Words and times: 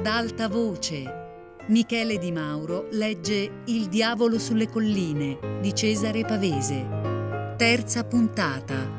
ad 0.00 0.06
alta 0.06 0.48
voce. 0.48 1.58
Michele 1.66 2.16
Di 2.16 2.32
Mauro 2.32 2.88
legge 2.92 3.64
Il 3.66 3.88
diavolo 3.88 4.38
sulle 4.38 4.66
colline 4.66 5.60
di 5.60 5.74
Cesare 5.74 6.24
Pavese. 6.24 7.54
Terza 7.58 8.02
puntata. 8.04 8.98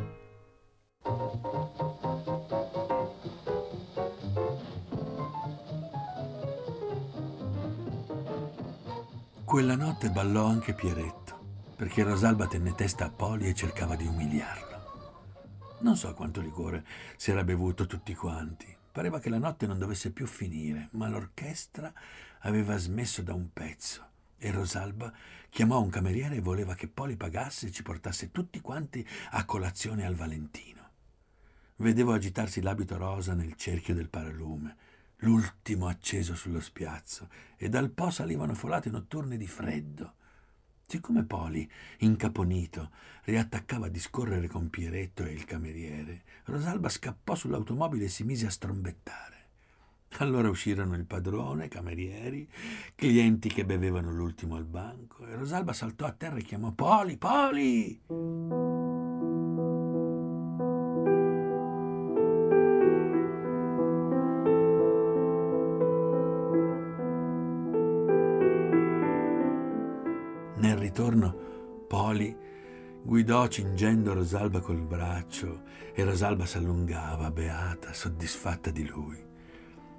Quella 9.44 9.76
notte 9.76 10.10
ballò 10.12 10.46
anche 10.46 10.76
Pieretto, 10.76 11.40
perché 11.78 12.04
Rosalba 12.04 12.46
tenne 12.46 12.76
testa 12.76 13.06
a 13.06 13.10
Poli 13.10 13.48
e 13.48 13.56
cercava 13.56 13.96
di 13.96 14.06
umiliarlo. 14.06 15.80
Non 15.80 15.96
so 15.96 16.14
quanto 16.14 16.42
liquore 16.42 16.86
si 17.18 17.32
era 17.32 17.44
bevuto 17.44 17.88
tutti 17.88 18.14
quanti. 18.14 18.78
Pareva 18.92 19.20
che 19.20 19.30
la 19.30 19.38
notte 19.38 19.68
non 19.68 19.80
dovesse 19.80 20.12
più 20.12 20.28
finire, 20.28 20.90
ma 20.92 21.08
l'orchestra 21.08 21.92
aveva 22.40 22.78
smesso 22.78 23.22
da 23.22 23.34
un 23.34 23.52
pezzo 23.54 24.10
e 24.38 24.52
Rosalba 24.52 25.14
chiamò 25.50 25.80
un 25.80 25.90
cameriere 25.90 26.38
e 26.38 26.42
voleva 26.42 26.76
che 26.76 26.88
Poli 26.88 27.16
pagasse 27.16 27.68
e 27.68 27.72
ci 27.72 27.84
portasse 27.84 28.32
tutti 28.32 28.60
quanti 28.60 29.06
a 29.32 29.46
colazione 29.46 30.06
al 30.06 30.16
Valentino. 30.16 30.90
Vedevo 31.78 32.14
agitarsi 32.14 32.62
l'abito 32.62 32.98
rosa 32.98 33.34
nel 33.34 33.56
cerchio 33.56 33.94
del 33.94 34.10
paralume 34.10 34.76
l'ultimo 35.22 35.88
acceso 35.88 36.36
sullo 36.36 36.60
spiazzo, 36.60 37.30
e 37.58 37.70
dal 37.70 37.90
po' 37.90 38.10
salivano 38.10 38.54
folate 38.54 38.90
notturne 38.90 39.38
di 39.38 39.48
freddo. 39.48 40.14
Siccome 40.92 41.24
Poli, 41.24 41.66
incaponito, 42.00 42.90
riattaccava 43.24 43.86
a 43.86 43.90
discorrere 43.90 44.50
con 44.50 44.70
Pieretto 44.70 45.24
e 45.24 45.32
il 45.32 45.46
cameriere, 45.46 46.24
Rosalba 46.48 46.90
scappò 46.90 47.34
sull'automobile 47.34 48.04
e 48.04 48.10
si 48.10 48.26
mise 48.26 48.48
a 48.48 48.50
strombettare. 48.50 49.48
Allora 50.18 50.50
uscirono 50.50 50.96
il 50.96 51.06
padrone, 51.06 51.70
camerieri, 51.70 52.46
clienti 52.94 53.48
che 53.48 53.64
bevevano 53.64 54.12
l'ultimo 54.12 54.58
al 54.58 54.66
banco, 54.66 55.26
e 55.26 55.34
Rosalba 55.34 55.72
saltò 55.72 56.06
a 56.06 56.12
terra 56.12 56.36
e 56.36 56.44
chiamò 56.44 56.74
Poli, 56.74 57.16
Poli! 57.16 58.71
Guidò 73.12 73.46
cingendo 73.50 74.14
Rosalba 74.14 74.62
col 74.62 74.80
braccio 74.80 75.64
e 75.94 76.02
Rosalba 76.06 76.46
s'allungava, 76.46 77.30
beata, 77.30 77.92
soddisfatta 77.92 78.72
di 78.72 78.88
lui. 78.88 79.22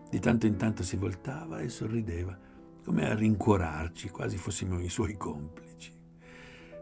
Di 0.08 0.18
tanto 0.18 0.46
in 0.46 0.56
tanto 0.56 0.82
si 0.82 0.96
voltava 0.96 1.58
e 1.58 1.68
sorrideva, 1.68 2.34
come 2.82 3.06
a 3.06 3.14
rincuorarci, 3.14 4.08
quasi 4.08 4.38
fossimo 4.38 4.80
i 4.80 4.88
suoi 4.88 5.18
complici. 5.18 5.92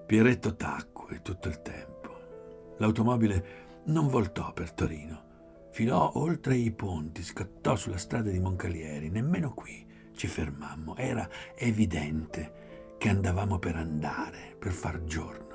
Pieretto 0.06 0.54
tacque 0.54 1.20
tutto 1.20 1.48
il 1.48 1.62
tempo. 1.62 2.76
L'automobile 2.78 3.82
non 3.86 4.06
voltò 4.06 4.52
per 4.52 4.70
Torino. 4.70 5.24
Filò 5.72 6.12
oltre 6.14 6.54
i 6.54 6.70
ponti, 6.70 7.24
scattò 7.24 7.74
sulla 7.74 7.98
strada 7.98 8.30
di 8.30 8.38
Moncalieri. 8.38 9.10
Nemmeno 9.10 9.52
qui 9.52 9.84
ci 10.14 10.28
fermammo. 10.28 10.94
Era 10.94 11.28
evidente 11.56 12.94
che 12.98 13.08
andavamo 13.08 13.58
per 13.58 13.74
andare, 13.74 14.54
per 14.56 14.70
far 14.70 15.02
giorno. 15.02 15.49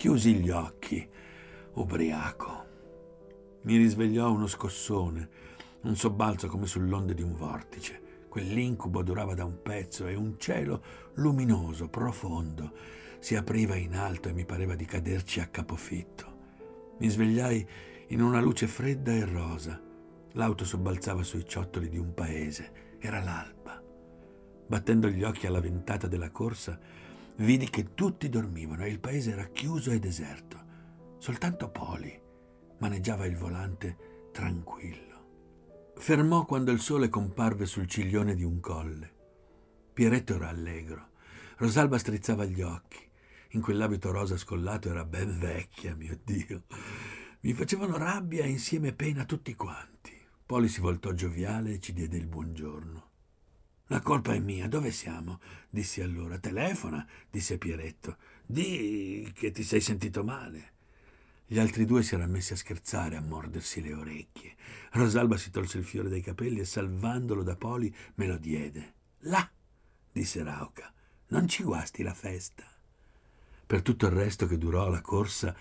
Chiusi 0.00 0.36
gli 0.36 0.48
occhi, 0.48 1.06
ubriaco. 1.74 2.64
Mi 3.64 3.76
risvegliò 3.76 4.32
uno 4.32 4.46
scossone, 4.46 5.28
un 5.82 5.94
sobbalzo 5.94 6.48
come 6.48 6.64
sull'onde 6.64 7.12
di 7.12 7.20
un 7.20 7.34
vortice. 7.34 8.24
Quell'incubo 8.26 9.02
durava 9.02 9.34
da 9.34 9.44
un 9.44 9.60
pezzo 9.60 10.06
e 10.06 10.14
un 10.14 10.38
cielo 10.38 10.82
luminoso, 11.16 11.88
profondo, 11.88 12.72
si 13.18 13.36
apriva 13.36 13.76
in 13.76 13.94
alto 13.94 14.30
e 14.30 14.32
mi 14.32 14.46
pareva 14.46 14.74
di 14.74 14.86
caderci 14.86 15.38
a 15.40 15.48
capofitto. 15.48 16.36
Mi 16.96 17.08
svegliai 17.10 17.68
in 18.06 18.22
una 18.22 18.40
luce 18.40 18.68
fredda 18.68 19.12
e 19.12 19.26
rosa. 19.26 19.78
L'auto 20.32 20.64
sobbalzava 20.64 21.22
sui 21.22 21.44
ciottoli 21.44 21.90
di 21.90 21.98
un 21.98 22.14
paese. 22.14 22.96
Era 22.98 23.22
l'alba. 23.22 23.78
Battendo 24.66 25.10
gli 25.10 25.24
occhi 25.24 25.46
alla 25.46 25.60
ventata 25.60 26.06
della 26.06 26.30
corsa, 26.30 26.80
vidi 27.40 27.70
che 27.70 27.94
tutti 27.94 28.28
dormivano 28.28 28.84
e 28.84 28.90
il 28.90 29.00
paese 29.00 29.32
era 29.32 29.46
chiuso 29.46 29.90
e 29.90 29.98
deserto. 29.98 30.58
Soltanto 31.18 31.70
Poli 31.70 32.18
maneggiava 32.78 33.26
il 33.26 33.36
volante 33.36 34.28
tranquillo. 34.32 35.08
Fermò 35.96 36.44
quando 36.44 36.70
il 36.70 36.80
sole 36.80 37.08
comparve 37.08 37.66
sul 37.66 37.86
ciglione 37.86 38.34
di 38.34 38.42
un 38.42 38.60
colle. 38.60 39.18
Pieretto 39.92 40.34
era 40.34 40.48
allegro. 40.48 41.10
Rosalba 41.56 41.98
strizzava 41.98 42.44
gli 42.44 42.62
occhi. 42.62 43.08
In 43.50 43.60
quell'abito 43.60 44.10
rosa 44.10 44.36
scollato 44.36 44.88
era 44.88 45.04
ben 45.04 45.38
vecchia, 45.38 45.94
mio 45.94 46.18
Dio. 46.24 46.64
Mi 47.40 47.52
facevano 47.52 47.98
rabbia 47.98 48.44
e 48.44 48.48
insieme 48.48 48.92
pena 48.92 49.24
tutti 49.24 49.54
quanti. 49.54 50.16
Poli 50.46 50.68
si 50.68 50.80
voltò 50.80 51.12
gioviale 51.12 51.74
e 51.74 51.80
ci 51.80 51.92
diede 51.92 52.16
il 52.16 52.26
buongiorno. 52.26 53.09
La 53.90 54.00
colpa 54.00 54.34
è 54.34 54.38
mia, 54.38 54.68
dove 54.68 54.92
siamo? 54.92 55.40
dissi 55.68 56.00
allora. 56.00 56.38
Telefona, 56.38 57.04
disse 57.28 57.58
Pieretto. 57.58 58.18
Di 58.46 59.28
che 59.34 59.50
ti 59.50 59.64
sei 59.64 59.80
sentito 59.80 60.22
male. 60.22 60.72
Gli 61.44 61.58
altri 61.58 61.84
due 61.86 62.04
si 62.04 62.14
erano 62.14 62.30
messi 62.30 62.52
a 62.52 62.56
scherzare, 62.56 63.16
a 63.16 63.20
mordersi 63.20 63.82
le 63.82 63.92
orecchie. 63.92 64.54
Rosalba 64.92 65.36
si 65.36 65.50
tolse 65.50 65.78
il 65.78 65.84
fiore 65.84 66.08
dai 66.08 66.20
capelli 66.20 66.60
e, 66.60 66.64
salvandolo 66.64 67.42
da 67.42 67.56
Poli, 67.56 67.92
me 68.14 68.28
lo 68.28 68.36
diede. 68.36 68.94
Là, 69.22 69.50
disse 70.12 70.44
Rauca, 70.44 70.92
non 71.28 71.48
ci 71.48 71.64
guasti 71.64 72.04
la 72.04 72.14
festa. 72.14 72.62
Per 73.66 73.82
tutto 73.82 74.06
il 74.06 74.12
resto 74.12 74.46
che 74.46 74.56
durò 74.56 74.88
la 74.88 75.00
corsa, 75.00 75.52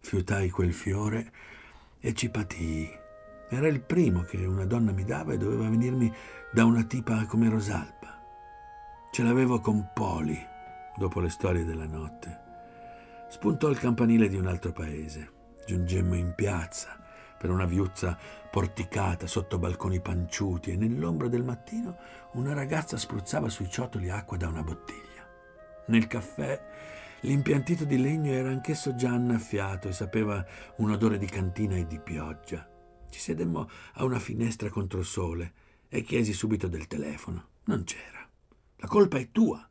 fiutai 0.00 0.50
quel 0.50 0.74
fiore 0.74 1.32
e 2.00 2.14
ci 2.14 2.30
patii. 2.30 2.99
Era 3.52 3.66
il 3.66 3.80
primo 3.80 4.22
che 4.22 4.46
una 4.46 4.64
donna 4.64 4.92
mi 4.92 5.02
dava 5.02 5.32
e 5.32 5.36
doveva 5.36 5.68
venirmi 5.68 6.14
da 6.52 6.64
una 6.64 6.84
tipa 6.84 7.26
come 7.26 7.48
Rosalba. 7.48 8.16
Ce 9.10 9.24
l'avevo 9.24 9.58
con 9.58 9.90
Poli, 9.92 10.38
dopo 10.96 11.18
le 11.18 11.30
storie 11.30 11.64
della 11.64 11.86
notte. 11.86 12.38
Spuntò 13.28 13.68
il 13.68 13.78
campanile 13.80 14.28
di 14.28 14.36
un 14.36 14.46
altro 14.46 14.70
paese. 14.70 15.32
Giungemmo 15.66 16.14
in 16.14 16.32
piazza, 16.36 16.96
per 17.36 17.50
una 17.50 17.64
viuzza 17.64 18.16
porticata 18.48 19.26
sotto 19.26 19.58
balconi 19.58 20.00
panciuti 20.00 20.70
e 20.70 20.76
nell'ombra 20.76 21.26
del 21.26 21.42
mattino 21.42 21.96
una 22.34 22.54
ragazza 22.54 22.96
spruzzava 22.96 23.48
sui 23.48 23.68
ciottoli 23.68 24.10
acqua 24.10 24.36
da 24.36 24.46
una 24.46 24.62
bottiglia. 24.62 25.26
Nel 25.86 26.06
caffè 26.06 26.60
l'impiantito 27.22 27.84
di 27.84 28.00
legno 28.00 28.30
era 28.30 28.50
anch'esso 28.50 28.94
già 28.94 29.10
annaffiato 29.10 29.88
e 29.88 29.92
sapeva 29.92 30.46
un 30.76 30.92
odore 30.92 31.18
di 31.18 31.26
cantina 31.26 31.74
e 31.74 31.88
di 31.88 31.98
pioggia. 31.98 32.69
Ci 33.10 33.18
sedemmo 33.20 33.68
a 33.94 34.04
una 34.04 34.18
finestra 34.18 34.70
contro 34.70 35.00
il 35.00 35.04
sole 35.04 35.52
e 35.88 36.02
chiesi 36.02 36.32
subito 36.32 36.68
del 36.68 36.86
telefono. 36.86 37.48
Non 37.64 37.84
c'era. 37.84 38.26
La 38.76 38.86
colpa 38.86 39.18
è 39.18 39.30
tua, 39.30 39.68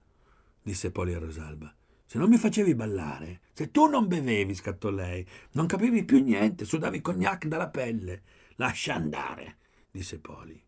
disse 0.61 0.91
Poli 0.91 1.13
a 1.13 1.19
Rosalba. 1.19 1.73
Se 2.05 2.17
non 2.17 2.29
mi 2.29 2.38
facevi 2.38 2.75
ballare, 2.75 3.41
se 3.53 3.72
tu 3.72 3.85
non 3.85 4.07
bevevi, 4.07 4.55
scattò 4.55 4.89
lei, 4.89 5.25
non 5.51 5.67
capivi 5.67 6.03
più 6.03 6.23
niente, 6.23 6.66
sudavi 6.66 7.01
cognac 7.01 7.45
dalla 7.45 7.69
pelle. 7.69 8.23
Lascia 8.55 8.95
andare, 8.95 9.57
disse 9.91 10.19
Poli. 10.19 10.61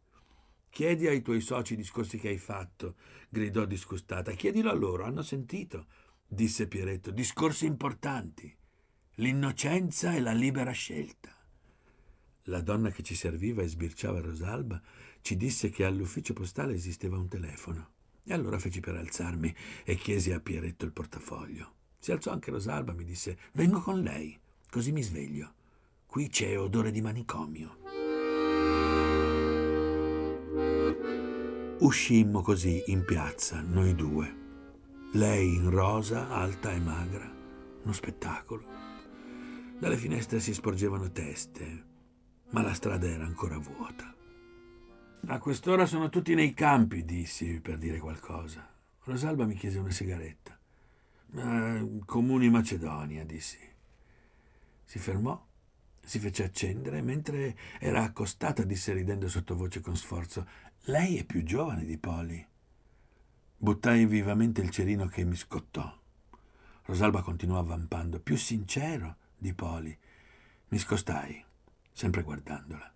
Chiedi 0.70 1.08
ai 1.08 1.22
tuoi 1.22 1.42
soci 1.42 1.74
i 1.74 1.78
discorsi 1.78 2.18
che 2.18 2.30
hai 2.30 2.38
fatto, 2.38 2.96
gridò 3.28 3.66
disgustata. 3.66 4.32
Chiedilo 4.32 4.70
a 4.70 4.74
loro, 4.74 5.04
hanno 5.04 5.22
sentito, 5.22 5.88
disse 6.26 6.68
Pieretto. 6.68 7.12
Discorsi 7.12 7.66
importanti. 7.66 8.56
L'innocenza 9.16 10.14
e 10.14 10.22
la 10.22 10.32
libera 10.32 10.72
scelta. 10.72 11.36
La 12.52 12.60
donna 12.60 12.90
che 12.90 13.02
ci 13.02 13.16
serviva 13.16 13.62
e 13.62 13.70
sbirciava 13.70 14.20
Rosalba 14.20 14.82
ci 15.22 15.38
disse 15.38 15.70
che 15.70 15.86
all'ufficio 15.86 16.34
postale 16.34 16.74
esisteva 16.74 17.18
un 17.18 17.30
telefono. 17.30 17.92
E 18.26 18.34
allora 18.34 18.60
feci 18.60 18.82
per 18.82 18.94
alzarmi 18.98 19.56
e 19.86 19.96
chiesi 19.96 20.34
a 20.34 20.42
Pieretto 20.42 20.84
il 20.84 20.92
portafoglio. 20.92 21.76
Si 21.98 22.12
alzò 22.12 22.32
anche 22.32 22.52
Rosalba, 22.52 22.92
mi 22.92 23.06
disse: 23.06 23.38
Vengo 23.54 23.80
con 23.80 24.02
lei, 24.02 24.38
così 24.70 24.92
mi 24.92 25.02
sveglio. 25.02 25.54
Qui 26.06 26.28
c'è 26.28 26.60
odore 26.60 26.92
di 26.92 27.00
manicomio. 27.00 27.78
Uscimmo 31.80 32.42
così 32.42 32.84
in 32.88 33.06
piazza, 33.06 33.62
noi 33.62 33.96
due. 33.96 34.40
Lei 35.14 35.56
in 35.56 35.70
rosa, 35.70 36.28
alta 36.28 36.74
e 36.74 36.80
magra. 36.82 37.34
Uno 37.84 37.94
spettacolo. 37.94 38.66
Dalle 39.80 39.96
finestre 39.96 40.42
si 40.42 40.54
sporgevano 40.54 41.10
teste, 41.14 41.91
ma 42.52 42.62
la 42.62 42.74
strada 42.74 43.08
era 43.08 43.26
ancora 43.26 43.58
vuota. 43.58 44.14
A 45.28 45.38
quest'ora 45.38 45.86
sono 45.86 46.10
tutti 46.10 46.34
nei 46.34 46.54
campi, 46.54 47.06
dissi 47.06 47.60
per 47.62 47.78
dire 47.78 48.00
qualcosa. 48.00 48.68
Rosalba 49.04 49.46
mi 49.46 49.56
chiese 49.56 49.80
una 49.80 49.92
sigaretta. 49.92 50.58
Eh, 51.36 52.00
comuni 52.06 52.50
Macedonia, 52.50 53.24
dissi. 53.24 53.60
Si 54.84 55.00
fermò, 55.00 55.42
si 56.04 56.20
fece 56.20 56.44
accendere, 56.44 57.02
mentre 57.02 57.56
era 57.80 58.04
accostata, 58.04 58.64
disse 58.64 58.94
ridendo 58.94 59.30
sottovoce 59.30 59.80
con 59.80 59.96
sforzo. 59.96 60.48
Lei 60.86 61.18
è 61.18 61.24
più 61.24 61.44
giovane 61.44 61.86
di 61.86 61.98
Poli. 61.98 62.46
Buttai 63.58 64.06
vivamente 64.06 64.62
il 64.62 64.72
cerino 64.72 65.06
che 65.06 65.24
mi 65.24 65.36
scottò. 65.36 66.00
Rosalba 66.86 67.22
continuò 67.22 67.60
avvampando. 67.60 68.20
Più 68.20 68.36
sincero 68.36 69.18
di 69.38 69.54
Poli. 69.54 69.96
Mi 70.70 70.80
scostai, 70.80 71.44
sempre 71.92 72.24
guardandola. 72.24 72.92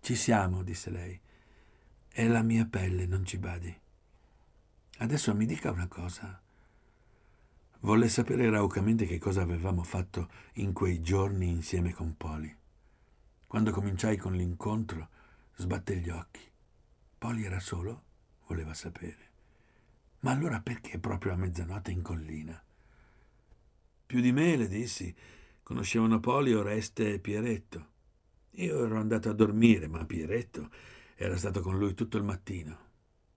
Ci 0.00 0.14
siamo, 0.14 0.62
disse 0.62 0.90
lei. 0.90 1.20
È 2.08 2.26
la 2.26 2.42
mia 2.42 2.64
pelle, 2.64 3.06
non 3.06 3.24
ci 3.24 3.38
badi. 3.38 3.74
Adesso 4.98 5.34
mi 5.34 5.46
dica 5.46 5.70
una 5.70 5.88
cosa. 5.88 6.40
Volle 7.80 8.08
sapere 8.08 8.48
raucamente 8.48 9.04
che 9.04 9.18
cosa 9.18 9.42
avevamo 9.42 9.82
fatto 9.82 10.30
in 10.54 10.72
quei 10.72 11.02
giorni 11.02 11.48
insieme 11.48 11.92
con 11.92 12.16
Poli. 12.16 12.54
Quando 13.46 13.70
cominciai 13.70 14.16
con 14.16 14.34
l'incontro, 14.34 15.08
sbatté 15.56 15.96
gli 15.98 16.08
occhi. 16.08 16.40
Poli 17.18 17.44
era 17.44 17.60
solo? 17.60 18.02
Voleva 18.46 18.74
sapere. 18.74 19.30
Ma 20.20 20.30
allora 20.30 20.60
perché 20.60 20.98
proprio 20.98 21.32
a 21.32 21.36
mezzanotte 21.36 21.90
in 21.90 22.02
collina? 22.02 22.60
Più 24.06 24.20
di 24.20 24.32
me, 24.32 24.56
le 24.56 24.68
dissi, 24.68 25.14
conoscevano 25.62 26.20
Poli, 26.20 26.54
Oreste 26.54 27.14
e 27.14 27.18
Pieretto. 27.18 27.94
Io 28.52 28.84
ero 28.84 28.98
andato 28.98 29.28
a 29.28 29.34
dormire, 29.34 29.88
ma 29.88 30.04
Pieretto 30.04 30.70
era 31.14 31.36
stato 31.36 31.60
con 31.60 31.78
lui 31.78 31.94
tutto 31.94 32.16
il 32.16 32.24
mattino. 32.24 32.78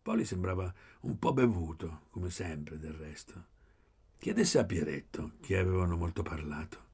Poli 0.02 0.26
sembrava 0.26 0.74
un 1.02 1.20
po' 1.20 1.34
bevuto, 1.34 2.04
come 2.10 2.30
sempre 2.30 2.78
del 2.78 2.94
resto. 2.94 3.46
Chiedesse 4.18 4.60
a 4.60 4.66
Pieretto, 4.66 5.34
che 5.40 5.58
avevano 5.58 5.96
molto 5.96 6.24
parlato. 6.24 6.88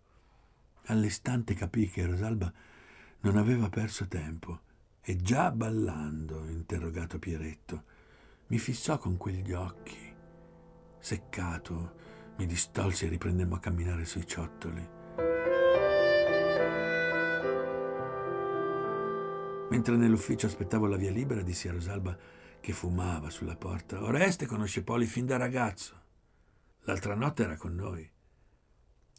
All'istante 0.86 1.54
capì 1.54 1.90
che 1.90 2.06
Rosalba 2.06 2.52
non 3.22 3.38
aveva 3.38 3.70
perso 3.70 4.08
tempo 4.08 4.62
e 5.02 5.16
già 5.18 5.52
ballando, 5.52 6.46
interrogato 6.46 7.18
Pieretto, 7.20 7.84
mi 8.48 8.60
fissò 8.60 8.98
con 8.98 9.18
quegli 9.18 9.54
occhi. 9.54 10.14
Seccato, 11.00 11.96
mi 12.38 12.46
distolse 12.46 13.06
e 13.06 13.10
riprendemmo 13.10 13.56
a 13.56 13.60
camminare 13.60 14.06
sui 14.06 14.28
ciottoli. 14.28 15.05
Mentre 19.70 19.98
nell'ufficio 19.98 20.46
aspettavo 20.46 20.86
la 20.86 20.96
via 20.96 21.12
libera, 21.12 21.42
dissi 21.42 21.68
a 21.68 21.72
Rosalba 21.72 22.18
che 22.62 22.72
fumava 22.72 23.30
sulla 23.30 23.56
porta. 23.56 24.02
Oreste 24.04 24.46
conosce 24.46 24.84
Poli 24.84 25.06
fin 25.06 25.26
da 25.26 25.38
ragazzo. 25.38 26.02
L'altra 26.82 27.16
notte 27.16 27.44
era 27.44 27.58
con 27.58 27.74
noi. 27.74 28.10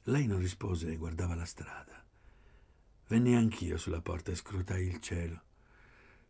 Lei 0.04 0.26
non 0.26 0.38
rispose 0.38 0.90
e 0.90 0.96
guardava 0.96 1.34
la 1.34 1.44
strada. 1.44 2.04
Venni 3.08 3.34
anch'io 3.34 3.76
sulla 3.76 4.00
porta 4.00 4.30
e 4.30 4.36
scrutai 4.36 4.86
il 4.86 5.00
cielo. 5.00 5.42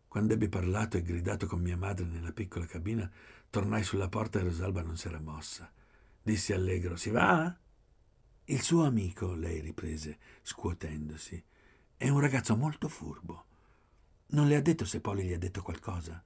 Quando 0.08 0.32
ebbi 0.32 0.48
parlato 0.48 0.96
e 0.96 1.02
gridato 1.02 1.46
con 1.46 1.60
mia 1.60 1.76
madre 1.76 2.06
nella 2.06 2.32
piccola 2.32 2.64
cabina, 2.64 3.10
tornai 3.50 3.82
sulla 3.82 4.08
porta 4.08 4.38
e 4.38 4.44
Rosalba 4.44 4.82
non 4.82 4.96
s'era 4.96 5.20
mossa. 5.20 5.70
Dissi 6.22 6.52
allegro: 6.52 6.96
Si 6.96 7.10
va? 7.10 7.54
Il 8.44 8.62
suo 8.62 8.84
amico, 8.84 9.34
lei 9.34 9.60
riprese, 9.60 10.18
scuotendosi, 10.42 11.44
è 11.96 12.08
un 12.08 12.20
ragazzo 12.20 12.56
molto 12.56 12.88
furbo. 12.88 13.45
Non 14.28 14.48
le 14.48 14.56
ha 14.56 14.60
detto 14.60 14.84
se 14.84 15.00
Poli 15.00 15.24
gli 15.24 15.32
ha 15.32 15.38
detto 15.38 15.62
qualcosa? 15.62 16.22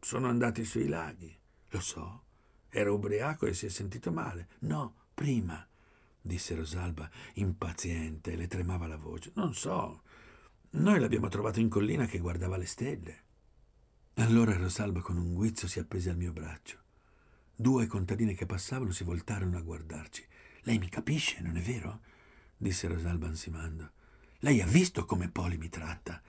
Sono 0.00 0.28
andati 0.28 0.64
sui 0.64 0.86
laghi. 0.86 1.36
Lo 1.70 1.80
so. 1.80 2.22
Era 2.68 2.92
ubriaco 2.92 3.46
e 3.46 3.54
si 3.54 3.66
è 3.66 3.68
sentito 3.68 4.12
male. 4.12 4.48
No, 4.60 4.94
prima, 5.14 5.66
disse 6.20 6.54
Rosalba, 6.54 7.08
impaziente, 7.34 8.36
le 8.36 8.46
tremava 8.46 8.86
la 8.86 8.96
voce. 8.96 9.32
Non 9.34 9.54
so. 9.54 10.02
Noi 10.70 10.98
l'abbiamo 10.98 11.28
trovato 11.28 11.60
in 11.60 11.68
collina 11.68 12.06
che 12.06 12.18
guardava 12.18 12.56
le 12.56 12.66
stelle. 12.66 13.22
Allora 14.14 14.56
Rosalba 14.56 15.00
con 15.00 15.16
un 15.16 15.34
guizzo 15.34 15.66
si 15.66 15.78
appese 15.78 16.10
al 16.10 16.16
mio 16.16 16.32
braccio. 16.32 16.78
Due 17.56 17.86
contadine 17.86 18.34
che 18.34 18.46
passavano 18.46 18.92
si 18.92 19.04
voltarono 19.04 19.56
a 19.56 19.62
guardarci. 19.62 20.26
Lei 20.62 20.78
mi 20.78 20.88
capisce, 20.88 21.40
non 21.40 21.56
è 21.56 21.60
vero? 21.60 22.00
disse 22.56 22.86
Rosalba 22.88 23.26
ansimando. 23.26 23.90
Lei 24.38 24.60
ha 24.60 24.66
visto 24.66 25.04
come 25.04 25.30
Poli 25.30 25.56
mi 25.56 25.68
tratta. 25.68 26.22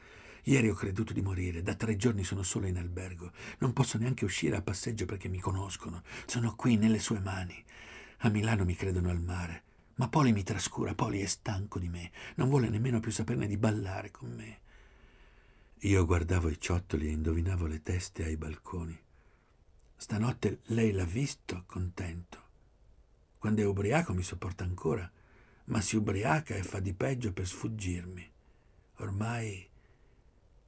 Ieri 0.48 0.70
ho 0.70 0.76
creduto 0.76 1.12
di 1.12 1.22
morire, 1.22 1.64
da 1.64 1.76
tre 1.76 1.96
giorni 1.96 2.24
sono 2.24 2.44
solo 2.44 2.68
in 2.68 2.78
albergo. 2.78 3.32
Non 3.60 3.74
posso 3.74 3.98
neanche 3.98 4.26
uscire 4.26 4.56
a 4.56 4.62
passeggio 4.62 5.06
perché 5.06 5.28
mi 5.28 5.40
conoscono. 5.40 6.04
Sono 6.26 6.56
qui 6.56 6.78
nelle 6.78 7.00
sue 7.00 7.20
mani. 7.20 7.64
A 8.20 8.30
Milano 8.30 8.64
mi 8.64 8.76
credono 8.76 9.10
al 9.10 9.22
mare. 9.22 9.64
Ma 9.96 10.10
Poli 10.10 10.34
mi 10.34 10.44
trascura, 10.44 10.94
Poli 10.94 11.22
è 11.22 11.26
stanco 11.26 11.80
di 11.80 11.88
me, 11.88 12.12
non 12.36 12.50
vuole 12.50 12.68
nemmeno 12.68 13.00
più 13.00 13.12
saperne 13.12 13.48
di 13.48 13.56
ballare 13.56 14.12
con 14.12 14.30
me. 14.30 14.60
Io 15.80 16.06
guardavo 16.06 16.50
i 16.50 16.60
ciottoli 16.60 17.08
e 17.08 17.12
indovinavo 17.12 17.66
le 17.66 17.82
teste 17.82 18.26
ai 18.26 18.36
balconi. 18.36 18.98
Stanotte 19.96 20.60
lei 20.66 20.92
l'ha 20.92 21.06
visto 21.06 21.64
contento. 21.66 22.44
Quando 23.38 23.62
è 23.62 23.66
ubriaco 23.66 24.14
mi 24.14 24.24
sopporta 24.24 24.66
ancora, 24.66 25.10
ma 25.66 25.80
si 25.80 25.96
ubriaca 25.96 26.56
e 26.56 26.64
fa 26.64 26.80
di 26.80 26.94
peggio 26.94 27.32
per 27.32 27.48
sfuggirmi. 27.48 28.32
Ormai 28.98 29.66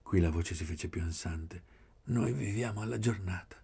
Qui 0.08 0.22
la 0.22 0.30
voce 0.30 0.56
si 0.56 0.64
fece 0.64 0.88
più 0.88 1.02
ansante. 1.02 1.64
Noi 2.06 2.32
viviamo 2.32 2.80
alla 2.80 2.98
giornata. 2.98 3.62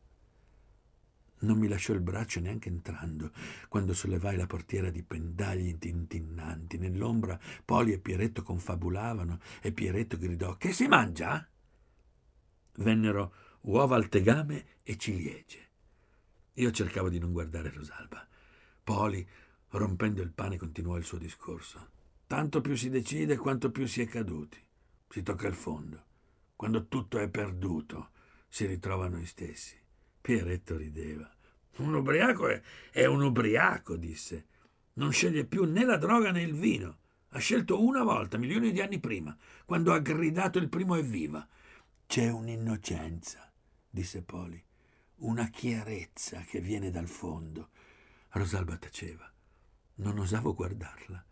Non 1.39 1.57
mi 1.57 1.69
lasciò 1.69 1.93
il 1.93 2.01
braccio 2.01 2.41
neanche 2.41 2.67
entrando, 2.67 3.31
quando 3.69 3.93
sollevai 3.93 4.35
la 4.35 4.45
portiera 4.45 4.89
di 4.89 5.03
pendagli 5.03 5.77
tintinnanti. 5.77 6.77
Nell'ombra 6.77 7.39
Poli 7.63 7.93
e 7.93 7.99
Pieretto 7.99 8.43
confabulavano 8.43 9.39
e 9.61 9.71
Pieretto 9.71 10.17
gridò 10.17 10.57
Che 10.57 10.73
si 10.73 10.85
mangia? 10.87 11.47
Vennero 12.75 13.33
uova 13.61 13.95
al 13.95 14.09
tegame 14.09 14.65
e 14.83 14.97
ciliegie. 14.97 15.69
Io 16.55 16.71
cercavo 16.71 17.07
di 17.07 17.19
non 17.19 17.31
guardare 17.31 17.71
Rosalba. 17.71 18.27
Poli, 18.83 19.25
rompendo 19.69 20.21
il 20.21 20.33
pane, 20.33 20.57
continuò 20.57 20.97
il 20.97 21.05
suo 21.05 21.17
discorso. 21.17 21.91
Tanto 22.27 22.59
più 22.59 22.75
si 22.75 22.89
decide 22.89 23.37
quanto 23.37 23.71
più 23.71 23.87
si 23.87 24.01
è 24.01 24.07
caduti. 24.07 24.61
Si 25.07 25.23
tocca 25.23 25.47
il 25.47 25.55
fondo. 25.55 26.11
Quando 26.55 26.87
tutto 26.87 27.19
è 27.19 27.29
perduto, 27.29 28.11
si 28.47 28.65
ritrova 28.65 29.07
noi 29.07 29.25
stessi. 29.25 29.75
Pieretto 30.21 30.77
rideva. 30.77 31.29
Un 31.77 31.93
ubriaco 31.93 32.47
è, 32.47 32.61
è 32.91 33.05
un 33.05 33.23
ubriaco, 33.23 33.95
disse. 33.95 34.45
Non 34.93 35.11
sceglie 35.11 35.45
più 35.45 35.63
né 35.65 35.83
la 35.83 35.97
droga 35.97 36.31
né 36.31 36.41
il 36.41 36.53
vino. 36.53 36.99
Ha 37.29 37.39
scelto 37.39 37.83
una 37.83 38.03
volta, 38.03 38.37
milioni 38.37 38.71
di 38.71 38.79
anni 38.79 38.99
prima, 38.99 39.35
quando 39.65 39.91
ha 39.91 39.99
gridato 39.99 40.59
il 40.59 40.69
primo 40.69 40.95
evviva. 40.95 41.47
C'è 42.05 42.29
un'innocenza, 42.29 43.51
disse 43.89 44.21
Poli, 44.21 44.63
una 45.17 45.47
chiarezza 45.47 46.41
che 46.41 46.59
viene 46.61 46.91
dal 46.91 47.07
fondo. 47.07 47.69
Rosalba 48.29 48.77
taceva. 48.77 49.31
Non 49.95 50.19
osavo 50.19 50.53
guardarla. 50.53 51.25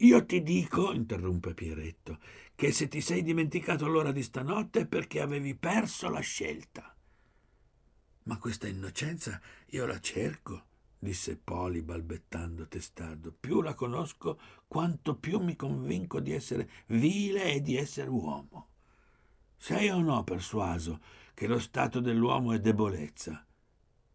Io 0.00 0.26
ti 0.26 0.42
dico, 0.42 0.92
interruppe 0.92 1.54
Pieretto, 1.54 2.18
che 2.54 2.70
se 2.70 2.86
ti 2.86 3.00
sei 3.00 3.22
dimenticato 3.22 3.86
l'ora 3.86 4.12
di 4.12 4.22
stanotte 4.22 4.80
è 4.80 4.86
perché 4.86 5.22
avevi 5.22 5.54
perso 5.54 6.10
la 6.10 6.20
scelta. 6.20 6.94
Ma 8.24 8.38
questa 8.38 8.68
innocenza 8.68 9.40
io 9.68 9.86
la 9.86 9.98
cerco, 9.98 10.64
disse 10.98 11.36
Poli 11.36 11.80
balbettando 11.80 12.66
testardo. 12.68 13.32
Più 13.38 13.62
la 13.62 13.72
conosco, 13.74 14.38
quanto 14.66 15.16
più 15.16 15.38
mi 15.38 15.56
convinco 15.56 16.20
di 16.20 16.32
essere 16.32 16.68
vile 16.88 17.54
e 17.54 17.62
di 17.62 17.76
essere 17.76 18.10
uomo. 18.10 18.68
Sei 19.56 19.88
o 19.88 20.00
no 20.00 20.24
persuaso 20.24 21.00
che 21.32 21.46
lo 21.46 21.58
stato 21.58 22.00
dell'uomo 22.00 22.52
è 22.52 22.60
debolezza? 22.60 23.46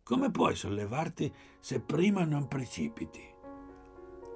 Come 0.03 0.29
puoi 0.29 0.55
sollevarti 0.55 1.33
se 1.59 1.79
prima 1.79 2.23
non 2.23 2.47
precipiti? 2.47 3.40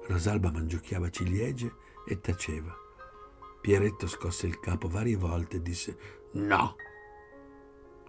Rosalba 0.06 0.50
mangiucchiava 0.50 1.10
ciliegie 1.10 1.74
e 2.06 2.20
taceva. 2.20 2.74
Pieretto 3.60 4.06
scosse 4.06 4.46
il 4.46 4.60
capo 4.60 4.88
varie 4.88 5.16
volte 5.16 5.56
e 5.56 5.62
disse 5.62 5.98
no. 6.32 6.76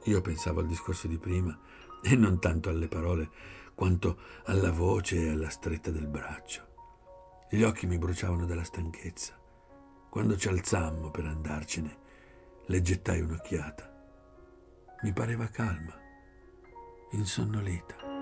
Io 0.04 0.22
pensavo 0.22 0.60
al 0.60 0.68
discorso 0.68 1.08
di 1.08 1.18
prima 1.18 1.58
e 2.02 2.16
non 2.16 2.40
tanto 2.40 2.70
alle 2.70 2.88
parole 2.88 3.30
quanto 3.74 4.20
alla 4.46 4.72
voce 4.72 5.18
e 5.18 5.30
alla 5.30 5.50
stretta 5.50 5.92
del 5.92 6.08
braccio. 6.08 6.66
Gli 7.50 7.64
occhi 7.64 7.88
mi 7.88 7.98
bruciavano 7.98 8.46
dalla 8.46 8.64
stanchezza. 8.64 9.40
Quando 10.10 10.38
ci 10.38 10.48
alzammo 10.48 11.12
per 11.12 11.26
andarcene, 11.26 11.98
le 12.66 12.82
gettai 12.82 13.22
un'occhiata. 13.22 13.96
Mi 15.04 15.14
pareva 15.14 15.48
calma, 15.48 15.94
insonnolita. 17.12 18.17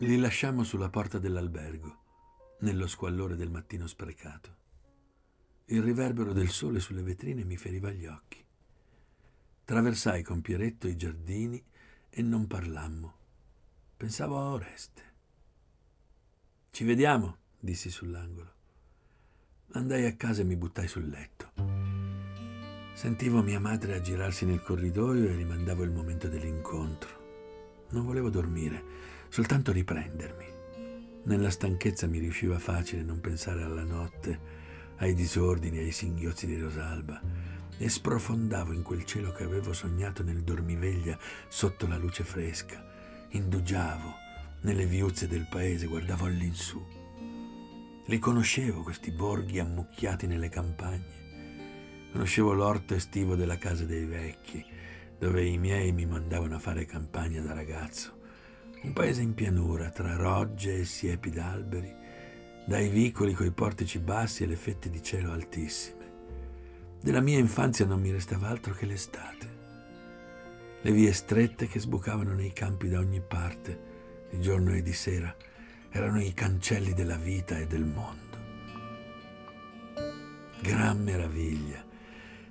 Li 0.00 0.18
lasciammo 0.18 0.62
sulla 0.62 0.90
porta 0.90 1.18
dell'albergo, 1.18 2.02
nello 2.60 2.86
squallore 2.86 3.34
del 3.34 3.50
mattino 3.50 3.86
sprecato. 3.86 4.54
Il 5.66 5.82
riverbero 5.82 6.34
del 6.34 6.50
sole 6.50 6.80
sulle 6.80 7.00
vetrine 7.00 7.44
mi 7.44 7.56
feriva 7.56 7.90
gli 7.90 8.04
occhi. 8.04 8.44
Traversai 9.64 10.22
con 10.22 10.42
Pieretto 10.42 10.86
i 10.86 10.96
giardini 10.96 11.64
e 12.10 12.20
non 12.20 12.46
parlammo. 12.46 13.14
Pensavo 13.96 14.38
a 14.38 14.50
Oreste. 14.50 15.02
Ci 16.72 16.84
vediamo, 16.84 17.38
dissi 17.58 17.88
sull'angolo. 17.88 18.52
Andai 19.72 20.04
a 20.04 20.14
casa 20.14 20.42
e 20.42 20.44
mi 20.44 20.56
buttai 20.56 20.88
sul 20.88 21.08
letto. 21.08 21.52
Sentivo 22.92 23.42
mia 23.42 23.60
madre 23.60 23.94
aggirarsi 23.94 24.44
nel 24.44 24.60
corridoio 24.60 25.30
e 25.30 25.36
rimandavo 25.36 25.84
il 25.84 25.90
momento 25.90 26.28
dell'incontro. 26.28 27.24
Non 27.92 28.04
volevo 28.04 28.28
dormire, 28.28 29.15
soltanto 29.36 29.70
riprendermi. 29.70 30.46
Nella 31.24 31.50
stanchezza 31.50 32.06
mi 32.06 32.20
riusciva 32.20 32.58
facile 32.58 33.02
non 33.02 33.20
pensare 33.20 33.62
alla 33.62 33.84
notte, 33.84 34.40
ai 34.96 35.12
disordini, 35.12 35.76
ai 35.76 35.90
singhiozzi 35.90 36.46
di 36.46 36.58
Rosalba 36.58 37.20
e 37.76 37.86
sprofondavo 37.86 38.72
in 38.72 38.80
quel 38.82 39.04
cielo 39.04 39.32
che 39.32 39.44
avevo 39.44 39.74
sognato 39.74 40.22
nel 40.22 40.42
dormiveglia 40.42 41.18
sotto 41.48 41.86
la 41.86 41.98
luce 41.98 42.24
fresca. 42.24 42.82
Indugiavo 43.32 44.14
nelle 44.62 44.86
viuzze 44.86 45.28
del 45.28 45.46
paese, 45.50 45.84
guardavo 45.84 46.24
all'insù. 46.24 46.82
Li 48.06 48.18
conoscevo 48.18 48.80
questi 48.80 49.10
borghi 49.10 49.58
ammucchiati 49.58 50.26
nelle 50.26 50.48
campagne 50.48 52.10
Conoscevo 52.10 52.54
l'orto 52.54 52.94
estivo 52.94 53.34
della 53.34 53.58
casa 53.58 53.84
dei 53.84 54.06
vecchi, 54.06 54.64
dove 55.18 55.44
i 55.44 55.58
miei 55.58 55.92
mi 55.92 56.06
mandavano 56.06 56.54
a 56.54 56.58
fare 56.58 56.86
campagna 56.86 57.42
da 57.42 57.52
ragazzo. 57.52 58.15
Un 58.86 58.92
paese 58.92 59.20
in 59.20 59.34
pianura, 59.34 59.90
tra 59.90 60.14
rogge 60.14 60.78
e 60.78 60.84
siepi 60.84 61.30
d'alberi, 61.30 61.92
dai 62.64 62.88
vicoli 62.88 63.32
coi 63.32 63.50
portici 63.50 63.98
bassi 63.98 64.44
e 64.44 64.46
le 64.46 64.54
fette 64.54 64.88
di 64.90 65.02
cielo 65.02 65.32
altissime. 65.32 66.04
Della 67.02 67.20
mia 67.20 67.36
infanzia 67.36 67.84
non 67.84 68.00
mi 68.00 68.12
restava 68.12 68.46
altro 68.48 68.74
che 68.74 68.86
l'estate. 68.86 69.54
Le 70.80 70.92
vie 70.92 71.12
strette 71.12 71.66
che 71.66 71.80
sbucavano 71.80 72.32
nei 72.34 72.52
campi 72.52 72.88
da 72.88 73.00
ogni 73.00 73.20
parte, 73.20 74.26
di 74.30 74.40
giorno 74.40 74.72
e 74.72 74.82
di 74.82 74.92
sera, 74.92 75.34
erano 75.90 76.22
i 76.22 76.32
cancelli 76.32 76.92
della 76.94 77.16
vita 77.16 77.58
e 77.58 77.66
del 77.66 77.84
mondo. 77.84 78.38
Gran 80.60 81.02
meraviglia 81.02 81.85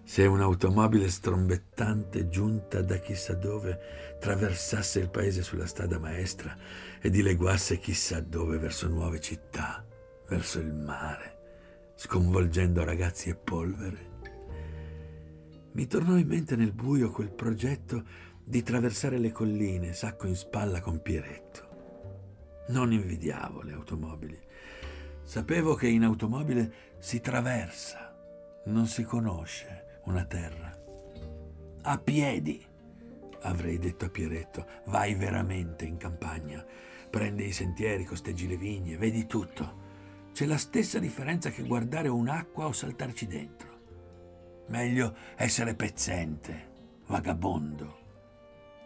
se 0.06 0.24
un'automobile 0.28 1.10
strombettante 1.10 2.30
giunta 2.30 2.84
da 2.84 2.98
chissà 2.98 3.34
dove 3.34 4.18
traversasse 4.20 5.00
il 5.00 5.10
paese 5.10 5.42
sulla 5.42 5.66
strada 5.66 5.98
maestra 5.98 6.56
e 7.02 7.10
dileguasse 7.10 7.80
chissà 7.80 8.20
dove 8.20 8.60
verso 8.60 8.88
nuove 8.88 9.20
città, 9.20 9.84
verso 10.30 10.60
il 10.60 10.72
mare, 10.72 11.94
sconvolgendo 11.96 12.84
ragazzi 12.84 13.30
e 13.30 13.36
polvere. 13.36 14.14
Mi 15.72 15.88
tornò 15.88 16.16
in 16.18 16.28
mente 16.28 16.56
nel 16.56 16.72
buio 16.72 17.10
quel 17.10 17.32
progetto 17.32 18.04
di 18.44 18.62
traversare 18.62 19.18
le 19.18 19.32
colline, 19.32 19.94
sacco 19.94 20.28
in 20.28 20.36
spalla 20.36 20.82
con 20.82 21.02
Pieretto. 21.02 21.64
Non 22.68 22.94
invidiavo 22.94 23.64
le 23.64 23.74
automobili. 23.74 24.40
Sapevo 25.24 25.74
che 25.74 25.88
in 25.88 26.04
automobile 26.04 26.94
si 27.00 27.20
traversa, 27.20 28.16
non 28.66 28.86
si 28.86 29.04
conosce 29.04 29.85
una 30.06 30.26
terra. 30.26 30.74
A 31.84 31.98
piedi, 32.00 32.66
avrei 33.42 33.78
detto 33.78 34.06
a 34.06 34.10
Pieretto, 34.10 34.66
vai 34.86 35.14
veramente 35.16 35.86
in 35.86 35.98
campagna, 35.98 36.66
prendi 37.10 37.46
i 37.46 37.52
sentieri, 37.52 38.06
costeggi 38.06 38.48
le 38.48 38.58
vigne, 38.58 38.98
vedi 38.98 39.26
tutto. 39.26 39.84
C'è 40.34 40.46
la 40.46 40.58
stessa 40.58 41.00
differenza 41.00 41.50
che 41.50 41.64
guardare 41.64 42.08
un'acqua 42.08 42.66
o 42.66 42.72
saltarci 42.72 43.28
dentro. 43.28 43.74
Meglio 44.68 45.16
essere 45.36 45.76
pezzente, 45.76 46.72
vagabondo. 47.08 48.04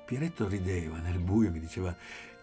Pieretto 0.06 0.48
rideva 0.48 1.00
nel 1.00 1.20
buio 1.20 1.48
e 1.48 1.52
mi 1.52 1.60
diceva 1.60 1.96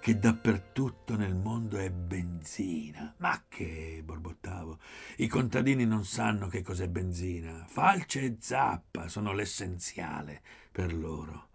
che 0.07 0.21
dappertutto 0.21 1.17
nel 1.17 1.35
mondo 1.35 1.79
è 1.79 1.91
benzina. 1.91 3.13
Ma 3.17 3.43
che, 3.49 4.03
borbottavo, 4.05 4.79
i 5.17 5.27
contadini 5.27 5.85
non 5.85 6.05
sanno 6.05 6.47
che 6.47 6.63
cos'è 6.63 6.87
benzina. 6.87 7.65
Falce 7.67 8.23
e 8.23 8.37
zappa 8.39 9.09
sono 9.09 9.33
l'essenziale 9.33 10.43
per 10.71 10.95
loro. 10.95 11.49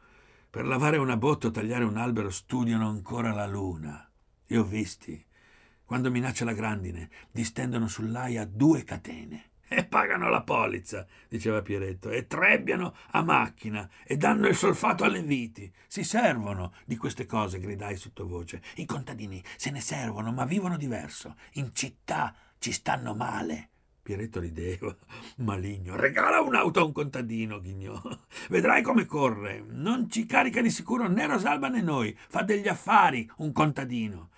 Per 0.50 0.66
lavare 0.66 0.98
una 0.98 1.16
botte 1.16 1.48
o 1.48 1.52
tagliare 1.52 1.86
un 1.86 1.96
albero 1.96 2.30
studiano 2.30 2.90
ancora 2.90 3.32
la 3.32 3.48
luna. 3.48 4.12
Li 4.48 4.58
ho 4.58 4.66
visti. 4.66 5.26
Quando 5.86 6.12
minaccia 6.12 6.44
la 6.44 6.52
grandine, 6.52 7.10
distendono 7.32 7.88
sull'aia 7.88 8.44
due 8.44 8.84
catene 8.84 9.51
e 9.74 9.86
pagano 9.86 10.28
la 10.28 10.42
polizza, 10.42 11.08
diceva 11.30 11.62
Pieretto, 11.62 12.10
e 12.10 12.28
trebbiano 12.28 12.94
a 13.12 13.24
macchina 13.24 13.90
e 14.04 14.18
danno 14.18 14.50
il 14.50 14.56
solfato 14.56 15.06
alle 15.06 15.22
viti. 15.22 15.72
Si 15.88 16.04
servono 16.04 16.74
di 16.84 16.98
queste 16.98 17.26
cose, 17.26 17.58
gridai 17.58 17.96
sottovoce. 17.96 18.62
I 18.76 18.86
contadini 18.86 19.42
se 19.56 19.72
ne 19.72 19.80
servono, 19.80 20.34
ma 20.34 20.44
vivono 20.44 20.76
diverso. 20.76 21.38
In 21.54 21.70
città 21.74 22.36
ci 22.60 22.74
stanno 22.74 23.16
male. 23.16 23.70
Pieretto 24.02 24.42
rideva, 24.42 24.94
maligno. 25.38 25.96
Regala 25.96 26.42
un'auto 26.42 26.82
a 26.82 26.84
un 26.84 26.92
contadino, 26.92 27.62
ghignò. 27.62 28.02
Vedrai 28.50 28.82
come 28.82 29.06
corre. 29.06 29.64
Non 29.66 30.10
ci 30.10 30.26
carica 30.26 30.62
di 30.62 30.70
sicuro 30.70 31.08
né 31.08 31.28
Rosalba 31.28 31.70
né 31.70 31.82
noi. 31.82 32.14
Fa 32.28 32.42
degli 32.42 32.68
affari, 32.68 33.30
un 33.38 33.54
contadino. 33.54 34.32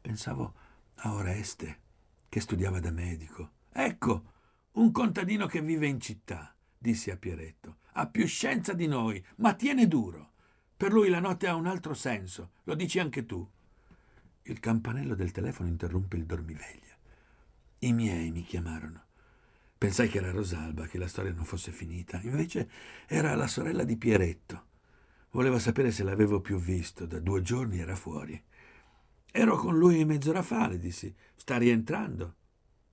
Pensavo 0.00 0.54
a 0.98 1.12
Oreste, 1.12 1.78
che 2.28 2.38
studiava 2.38 2.78
da 2.78 2.92
medico. 2.92 3.50
Ecco, 3.72 4.34
un 4.76 4.90
contadino 4.92 5.46
che 5.46 5.62
vive 5.62 5.86
in 5.86 6.00
città, 6.00 6.54
dissi 6.76 7.10
a 7.10 7.16
Pieretto. 7.16 7.78
Ha 7.92 8.08
più 8.08 8.26
scienza 8.26 8.74
di 8.74 8.86
noi, 8.86 9.24
ma 9.36 9.54
tiene 9.54 9.88
duro. 9.88 10.32
Per 10.76 10.92
lui 10.92 11.08
la 11.08 11.20
notte 11.20 11.46
ha 11.46 11.54
un 11.54 11.66
altro 11.66 11.94
senso, 11.94 12.50
lo 12.64 12.74
dici 12.74 12.98
anche 12.98 13.24
tu. 13.24 13.48
Il 14.42 14.60
campanello 14.60 15.14
del 15.14 15.32
telefono 15.32 15.68
interruppe 15.68 16.16
il 16.16 16.26
dormiveglia. 16.26 16.94
I 17.80 17.92
miei 17.92 18.30
mi 18.30 18.42
chiamarono. 18.42 19.04
Pensai 19.78 20.08
che 20.08 20.18
era 20.18 20.30
Rosalba, 20.30 20.86
che 20.86 20.98
la 20.98 21.08
storia 21.08 21.32
non 21.32 21.44
fosse 21.44 21.72
finita. 21.72 22.20
Invece 22.22 22.70
era 23.06 23.34
la 23.34 23.46
sorella 23.46 23.84
di 23.84 23.96
Pieretto. 23.96 24.66
Voleva 25.30 25.58
sapere 25.58 25.90
se 25.90 26.02
l'avevo 26.02 26.40
più 26.40 26.58
visto. 26.58 27.06
Da 27.06 27.18
due 27.18 27.40
giorni 27.40 27.78
era 27.78 27.96
fuori. 27.96 28.42
Ero 29.30 29.56
con 29.56 29.76
lui 29.76 30.04
mezz'ora 30.04 30.42
fa, 30.42 30.68
le 30.68 30.78
dissi. 30.78 31.14
Sta 31.34 31.56
rientrando. 31.56 32.36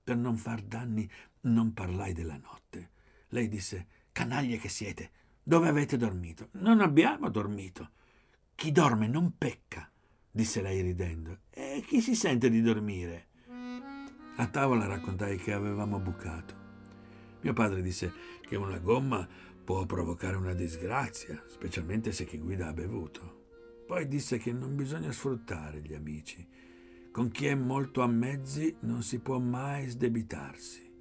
Per 0.04 0.16
non 0.16 0.36
far 0.36 0.60
danni 0.60 1.10
non 1.42 1.72
parlai 1.72 2.12
della 2.12 2.36
notte. 2.36 2.90
Lei 3.28 3.48
disse: 3.48 3.86
Canaglie 4.12 4.58
che 4.58 4.68
siete, 4.68 5.10
dove 5.42 5.66
avete 5.66 5.96
dormito? 5.96 6.48
Non 6.52 6.82
abbiamo 6.82 7.30
dormito. 7.30 7.90
Chi 8.54 8.70
dorme 8.70 9.08
non 9.08 9.38
pecca, 9.38 9.90
disse 10.30 10.60
lei 10.60 10.82
ridendo. 10.82 11.38
E 11.48 11.82
chi 11.86 12.02
si 12.02 12.14
sente 12.14 12.50
di 12.50 12.60
dormire? 12.60 13.28
A 14.36 14.46
tavola 14.46 14.86
raccontai 14.86 15.38
che 15.38 15.52
avevamo 15.52 15.98
bucato. 15.98 16.54
Mio 17.40 17.52
padre 17.54 17.80
disse 17.80 18.12
che 18.42 18.56
una 18.56 18.78
gomma 18.78 19.26
può 19.64 19.86
provocare 19.86 20.36
una 20.36 20.52
disgrazia, 20.52 21.42
specialmente 21.46 22.12
se 22.12 22.26
chi 22.26 22.38
guida 22.38 22.68
ha 22.68 22.72
bevuto. 22.74 23.46
Poi 23.86 24.06
disse 24.06 24.36
che 24.36 24.52
non 24.52 24.76
bisogna 24.76 25.12
sfruttare 25.12 25.80
gli 25.80 25.94
amici. 25.94 26.46
Con 27.14 27.30
chi 27.30 27.46
è 27.46 27.54
molto 27.54 28.02
a 28.02 28.08
mezzi 28.08 28.76
non 28.80 29.04
si 29.04 29.20
può 29.20 29.38
mai 29.38 29.86
sdebitarsi. 29.86 30.92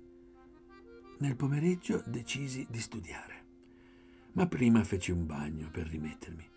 Nel 1.18 1.36
pomeriggio 1.36 2.04
decisi 2.06 2.68
di 2.70 2.80
studiare, 2.80 3.46
ma 4.34 4.46
prima 4.46 4.84
feci 4.84 5.10
un 5.10 5.26
bagno 5.26 5.72
per 5.72 5.88
rimettermi. 5.88 6.48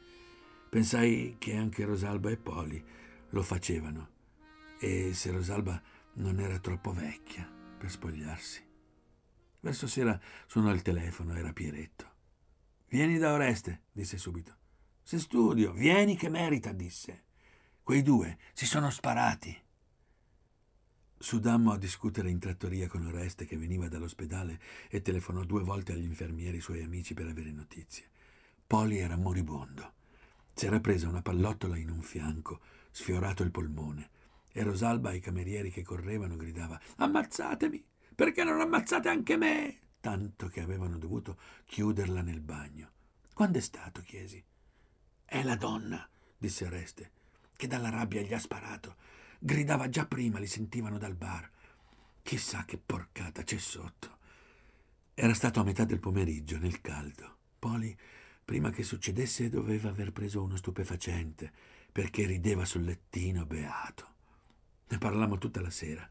Pensai 0.68 1.36
che 1.38 1.56
anche 1.56 1.86
Rosalba 1.86 2.28
e 2.28 2.36
Poli 2.36 2.84
lo 3.30 3.42
facevano 3.42 4.08
e 4.78 5.14
se 5.14 5.30
Rosalba 5.30 5.80
non 6.16 6.38
era 6.38 6.58
troppo 6.58 6.92
vecchia 6.92 7.50
per 7.78 7.90
spogliarsi. 7.90 8.62
Verso 9.60 9.86
sera 9.86 10.20
suonò 10.46 10.70
il 10.70 10.82
telefono, 10.82 11.34
era 11.34 11.54
Pieretto. 11.54 12.12
Vieni 12.88 13.16
da 13.16 13.32
Oreste, 13.32 13.84
disse 13.90 14.18
subito. 14.18 14.54
Se 15.02 15.18
studio, 15.18 15.72
vieni 15.72 16.14
che 16.14 16.28
merita, 16.28 16.72
disse. 16.72 17.25
Quei 17.87 18.02
due 18.02 18.37
si 18.52 18.66
sono 18.66 18.90
sparati. 18.90 19.57
Sudammo 21.16 21.71
a 21.71 21.78
discutere 21.78 22.28
in 22.31 22.40
trattoria 22.40 22.88
con 22.88 23.07
Oreste 23.07 23.45
che 23.45 23.57
veniva 23.57 23.87
dall'ospedale 23.87 24.59
e 24.88 25.02
telefonò 25.02 25.45
due 25.45 25.62
volte 25.62 25.93
agli 25.93 26.02
infermieri 26.02 26.61
suoi 26.61 26.83
amici 26.83 27.14
per 27.14 27.28
avere 27.28 27.52
notizie. 27.52 28.11
Poli 28.66 28.99
era 28.99 29.16
moribondo. 29.16 29.93
S'era 30.52 30.81
presa 30.81 31.09
una 31.09 31.23
pallottola 31.23 31.76
in 31.76 31.90
un 31.90 32.02
fianco, 32.02 32.59
sfiorato 32.90 33.45
il 33.45 33.52
polmone, 33.52 34.11
e 34.50 34.64
Rosalba 34.64 35.11
ai 35.11 35.21
camerieri 35.21 35.71
che 35.71 35.85
correvano 35.85 36.35
gridava 36.35 36.81
Ammazzatemi! 36.97 37.85
Perché 38.16 38.43
non 38.43 38.61
ammazzate 38.61 39.09
anche 39.09 39.37
me? 39.37 39.78
Tanto 40.00 40.49
che 40.49 40.61
avevano 40.61 40.99
dovuto 40.99 41.38
chiuderla 41.66 42.23
nel 42.23 42.40
bagno. 42.40 42.90
Quando 43.33 43.59
è 43.59 43.62
stato? 43.62 44.02
chiesi. 44.02 44.43
È 45.25 45.40
la 45.45 45.55
donna, 45.55 46.05
disse 46.37 46.64
Oreste, 46.64 47.12
che 47.56 47.66
dalla 47.66 47.90
rabbia 47.90 48.22
gli 48.22 48.34
ha 48.34 48.38
sparato 48.38 48.96
Gridava 49.38 49.88
già 49.88 50.06
prima, 50.06 50.38
li 50.38 50.46
sentivano 50.46 50.98
dal 50.98 51.14
bar. 51.14 51.48
Chissà 52.22 52.64
che 52.64 52.78
porcata 52.78 53.42
c'è 53.42 53.58
sotto. 53.58 54.18
Era 55.14 55.34
stato 55.34 55.60
a 55.60 55.64
metà 55.64 55.84
del 55.84 56.00
pomeriggio, 56.00 56.58
nel 56.58 56.80
caldo. 56.80 57.36
Poli, 57.58 57.96
prima 58.44 58.70
che 58.70 58.82
succedesse, 58.82 59.48
doveva 59.48 59.90
aver 59.90 60.12
preso 60.12 60.42
uno 60.42 60.56
stupefacente, 60.56 61.52
perché 61.92 62.26
rideva 62.26 62.64
sul 62.64 62.84
lettino 62.84 63.46
beato. 63.46 64.14
Ne 64.88 64.98
parlammo 64.98 65.38
tutta 65.38 65.60
la 65.60 65.70
sera. 65.70 66.08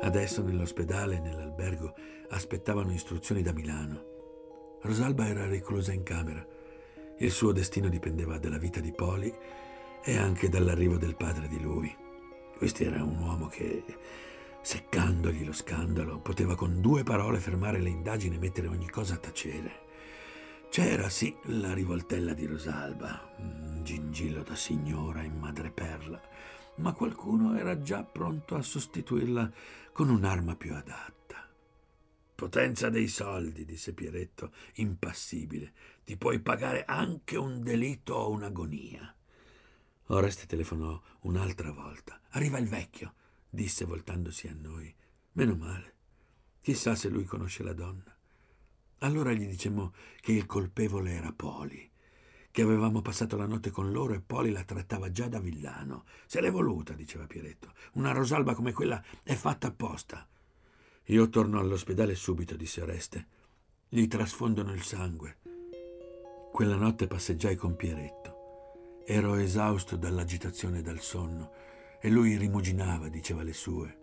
Adesso 0.00 0.42
nell'ospedale 0.42 1.16
e 1.16 1.20
nell'albergo 1.20 1.94
aspettavano 2.30 2.92
istruzioni 2.92 3.42
da 3.42 3.52
Milano. 3.52 4.78
Rosalba 4.82 5.26
era 5.26 5.46
reclusa 5.46 5.92
in 5.92 6.04
camera. 6.04 6.55
Il 7.18 7.30
suo 7.30 7.52
destino 7.52 7.88
dipendeva 7.88 8.36
dalla 8.36 8.58
vita 8.58 8.78
di 8.78 8.92
Poli 8.92 9.32
e 10.04 10.16
anche 10.18 10.50
dall'arrivo 10.50 10.98
del 10.98 11.16
padre 11.16 11.48
di 11.48 11.58
lui. 11.58 11.94
Questo 12.58 12.82
era 12.82 13.02
un 13.02 13.18
uomo 13.18 13.46
che, 13.46 13.82
seccandogli 14.60 15.44
lo 15.44 15.54
scandalo, 15.54 16.18
poteva 16.18 16.54
con 16.54 16.82
due 16.82 17.04
parole 17.04 17.38
fermare 17.38 17.80
le 17.80 17.88
indagini 17.88 18.36
e 18.36 18.38
mettere 18.38 18.66
ogni 18.66 18.90
cosa 18.90 19.14
a 19.14 19.18
tacere. 19.18 19.84
C'era 20.68 21.08
sì 21.08 21.34
la 21.44 21.72
rivoltella 21.72 22.34
di 22.34 22.44
Rosalba, 22.44 23.34
un 23.38 23.80
gingillo 23.82 24.42
da 24.42 24.54
signora 24.54 25.22
in 25.22 25.38
madreperla, 25.38 26.20
ma 26.76 26.92
qualcuno 26.92 27.56
era 27.56 27.80
già 27.80 28.02
pronto 28.02 28.56
a 28.56 28.62
sostituirla 28.62 29.50
con 29.90 30.10
un'arma 30.10 30.54
più 30.54 30.74
adatta. 30.74 31.15
Potenza 32.36 32.90
dei 32.90 33.08
soldi, 33.08 33.64
disse 33.64 33.94
Pieretto, 33.94 34.52
impassibile. 34.74 35.72
Ti 36.04 36.18
puoi 36.18 36.38
pagare 36.38 36.84
anche 36.84 37.38
un 37.38 37.62
delitto 37.62 38.12
o 38.12 38.28
un'agonia. 38.28 39.16
Oreste 40.08 40.44
telefonò 40.44 41.00
un'altra 41.20 41.72
volta. 41.72 42.20
Arriva 42.32 42.58
il 42.58 42.68
vecchio, 42.68 43.14
disse 43.48 43.86
voltandosi 43.86 44.48
a 44.48 44.54
noi. 44.54 44.94
Meno 45.32 45.56
male. 45.56 45.94
Chissà 46.60 46.94
se 46.94 47.08
lui 47.08 47.24
conosce 47.24 47.62
la 47.62 47.72
donna. 47.72 48.14
Allora 48.98 49.32
gli 49.32 49.46
dicemmo 49.46 49.94
che 50.20 50.32
il 50.32 50.44
colpevole 50.44 51.12
era 51.12 51.32
Poli, 51.32 51.90
che 52.50 52.62
avevamo 52.62 53.00
passato 53.00 53.38
la 53.38 53.46
notte 53.46 53.70
con 53.70 53.90
loro 53.92 54.12
e 54.12 54.20
Poli 54.20 54.50
la 54.50 54.64
trattava 54.64 55.10
già 55.10 55.26
da 55.26 55.40
villano. 55.40 56.04
Se 56.26 56.42
l'è 56.42 56.50
voluta, 56.50 56.92
diceva 56.92 57.26
Pieretto. 57.26 57.72
Una 57.92 58.12
rosalba 58.12 58.54
come 58.54 58.72
quella 58.72 59.02
è 59.22 59.34
fatta 59.34 59.68
apposta. 59.68 60.28
Io 61.10 61.28
torno 61.28 61.60
all'ospedale 61.60 62.16
subito, 62.16 62.56
disse 62.56 62.82
Oreste. 62.82 63.26
Gli 63.88 64.08
trasfondono 64.08 64.72
il 64.72 64.82
sangue. 64.82 65.36
Quella 66.50 66.74
notte 66.74 67.06
passeggiai 67.06 67.54
con 67.54 67.76
Pieretto. 67.76 69.02
Ero 69.06 69.36
esausto 69.36 69.94
dall'agitazione 69.94 70.80
e 70.80 70.82
dal 70.82 70.98
sonno 70.98 71.52
e 72.00 72.10
lui 72.10 72.36
rimuginava, 72.36 73.08
diceva 73.08 73.44
le 73.44 73.52
sue. 73.52 74.00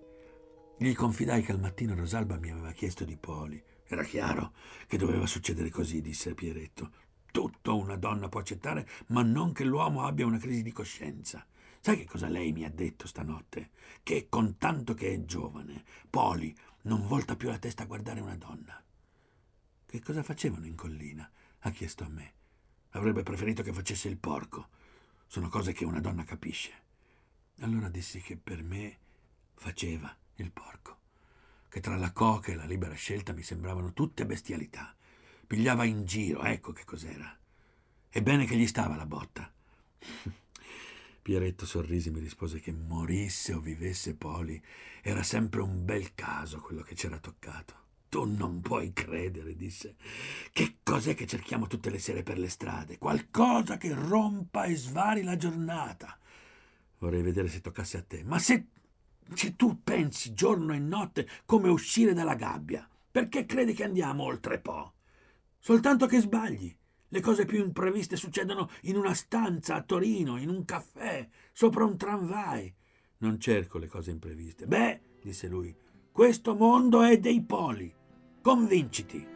Gli 0.78 0.94
confidai 0.94 1.42
che 1.44 1.52
al 1.52 1.60
mattino 1.60 1.94
Rosalba 1.94 2.38
mi 2.38 2.52
aveva 2.52 2.72
chiesto 2.72 3.04
di 3.04 3.18
Poli. 3.18 3.62
Era 3.86 4.04
chiaro 4.04 4.54
che 4.88 4.98
doveva 4.98 5.28
succedere 5.28 5.70
così, 5.70 6.02
disse 6.02 6.34
Pieretto. 6.34 6.90
Tutto 7.32 7.76
una 7.76 7.98
donna 7.98 8.30
può 8.30 8.40
accettare, 8.40 8.88
ma 9.08 9.24
non 9.24 9.52
che 9.52 9.66
l'uomo 9.66 10.06
abbia 10.06 10.26
una 10.26 10.38
crisi 10.38 10.64
di 10.64 10.72
coscienza. 10.72 11.46
Sai 11.86 11.98
che 11.98 12.06
cosa 12.06 12.30
lei 12.30 12.54
mi 12.54 12.64
ha 12.64 12.70
detto 12.70 13.08
stanotte? 13.08 13.72
Che 14.04 14.30
con 14.30 14.58
tanto 14.58 14.94
che 14.94 15.14
è 15.14 15.26
giovane, 15.26 15.84
Poli 16.10 16.56
non 16.84 17.06
volta 17.06 17.36
più 17.36 17.50
la 17.50 17.60
testa 17.60 17.84
a 17.84 17.86
guardare 17.86 18.22
una 18.22 18.38
donna. 18.38 18.82
Che 19.86 20.00
cosa 20.00 20.24
facevano 20.24 20.66
in 20.66 20.76
collina? 20.76 21.30
ha 21.60 21.70
chiesto 21.72 22.06
a 22.06 22.08
me. 22.08 22.34
Avrebbe 22.92 23.24
preferito 23.24 23.64
che 23.64 23.74
facesse 23.74 24.08
il 24.08 24.16
porco. 24.16 24.70
Sono 25.28 25.50
cose 25.50 25.74
che 25.74 25.84
una 25.84 26.00
donna 26.00 26.24
capisce. 26.24 26.72
Allora 27.60 27.90
dissi 27.90 28.22
che 28.22 28.38
per 28.38 28.64
me 28.64 28.98
faceva 29.56 30.16
il 30.36 30.52
porco, 30.52 31.00
che 31.68 31.82
tra 31.82 31.98
la 31.98 32.14
coca 32.14 32.54
e 32.54 32.56
la 32.56 32.64
libera 32.64 32.94
scelta 32.94 33.34
mi 33.34 33.44
sembravano 33.44 33.92
tutte 33.92 34.26
bestialità. 34.26 34.96
Pigliava 35.46 35.84
in 35.84 36.06
giro, 36.06 36.44
ecco 36.44 36.72
che 36.72 36.86
cos'era. 36.86 37.38
Ebbene 38.10 38.46
che 38.46 38.56
gli 38.56 38.68
stava 38.68 38.96
la 38.96 39.06
botta. 39.06 39.52
Pieretto 41.24 41.66
sorrise 41.66 42.10
e 42.10 42.12
mi 42.12 42.20
rispose 42.20 42.60
che 42.60 42.74
morisse 42.74 43.54
o 43.54 43.62
vivesse 43.62 44.14
Poli 44.14 44.62
era 45.02 45.24
sempre 45.24 45.62
un 45.62 45.86
bel 45.86 46.14
caso 46.16 46.60
quello 46.60 46.82
che 46.82 46.96
c'era 46.96 47.18
toccato. 47.18 47.76
Tu 48.10 48.26
non 48.26 48.60
puoi 48.60 48.92
credere, 48.92 49.56
disse. 49.56 49.96
Che 50.52 50.80
cos'è 50.84 51.16
che 51.16 51.26
cerchiamo 51.26 51.68
tutte 51.68 51.90
le 51.90 51.98
sere 51.98 52.24
per 52.24 52.38
le 52.38 52.50
strade? 52.50 52.98
Qualcosa 52.98 53.78
che 53.78 53.94
rompa 53.94 54.66
e 54.66 54.76
svari 54.76 55.24
la 55.24 55.38
giornata. 55.38 56.20
Vorrei 56.98 57.22
vedere 57.22 57.48
se 57.48 57.62
toccasse 57.62 57.98
a 57.98 58.04
te. 58.04 58.26
Ma 58.26 58.38
se, 58.38 58.66
se 59.34 59.56
tu 59.56 59.82
pensi 59.82 60.34
giorno 60.34 60.74
e 60.74 60.80
notte 60.80 61.26
come 61.46 61.70
uscire 61.70 62.14
dalla 62.14 62.36
gabbia, 62.36 62.86
perché 63.10 63.46
credi 63.46 63.74
che 63.74 63.86
andiamo 63.86 64.24
oltre 64.24 64.60
Po? 64.60 64.96
Soltanto 65.58 66.06
che 66.06 66.20
sbagli. 66.20 66.76
Le 67.14 67.22
cose 67.22 67.46
più 67.46 67.64
impreviste 67.64 68.16
succedono 68.16 68.68
in 68.84 68.96
una 68.96 69.14
stanza 69.14 69.76
a 69.76 69.84
Torino, 69.84 70.40
in 70.40 70.50
un 70.50 70.66
caffè, 70.66 71.30
sopra 71.52 71.86
un 71.86 71.96
tramvai. 71.96 72.74
Non 73.20 73.40
cerco 73.40 73.78
le 73.78 73.86
cose 73.86 74.10
impreviste. 74.10 74.66
Beh, 74.66 75.00
disse 75.22 75.48
lui, 75.48 75.78
questo 76.12 76.56
mondo 76.56 77.04
è 77.04 77.20
dei 77.20 77.44
poli. 77.44 77.94
Convinciti. 78.42 79.28